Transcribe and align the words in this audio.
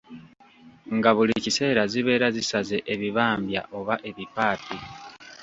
Nga 0.97 1.09
buli 1.15 1.33
kiseera 1.45 1.83
zibeera 1.91 2.27
zisaze 2.35 2.77
ebibambya 2.93 3.61
oba 3.77 3.95
ebipaapi. 4.09 4.77